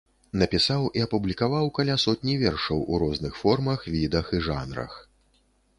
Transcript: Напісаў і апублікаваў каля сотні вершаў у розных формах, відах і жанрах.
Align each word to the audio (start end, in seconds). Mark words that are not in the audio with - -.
Напісаў 0.41 0.87
і 0.99 1.03
апублікаваў 1.07 1.69
каля 1.79 1.97
сотні 2.05 2.33
вершаў 2.45 2.79
у 2.91 3.03
розных 3.05 3.33
формах, 3.45 3.79
відах 3.99 4.25
і 4.39 4.43
жанрах. 4.51 5.01